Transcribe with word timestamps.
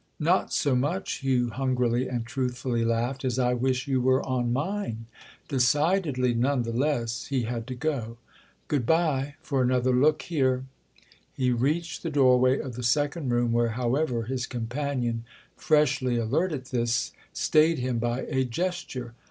"Not 0.19 0.51
so 0.51 0.75
much," 0.75 1.17
Hugh 1.19 1.51
hungrily 1.51 2.07
and 2.09 2.25
truthfully 2.25 2.83
laughed, 2.83 3.23
"as 3.23 3.37
I 3.37 3.53
wish 3.53 3.87
you 3.87 4.01
were 4.01 4.25
on 4.25 4.51
mine!" 4.51 5.05
Decidedly, 5.47 6.33
none 6.33 6.63
the 6.63 6.71
less, 6.73 7.27
he 7.27 7.43
had 7.43 7.67
to 7.67 7.75
go. 7.75 8.17
"Good 8.67 8.83
bye—for 8.87 9.61
another 9.61 9.93
look 9.95 10.23
here!" 10.23 10.65
He 11.35 11.51
reached 11.51 12.01
the 12.01 12.09
doorway 12.09 12.57
of 12.59 12.73
the 12.73 12.81
second 12.81 13.29
room, 13.29 13.51
where, 13.51 13.69
however, 13.77 14.23
his 14.23 14.47
companion, 14.47 15.23
freshly 15.55 16.17
alert 16.17 16.51
at 16.51 16.65
this, 16.71 17.11
stayed 17.31 17.77
him 17.77 17.99
by 17.99 18.21
a 18.21 18.43
gesture. 18.43 19.13